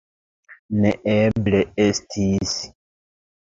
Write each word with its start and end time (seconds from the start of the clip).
Neeble 0.85 1.61
estis! 1.85 2.57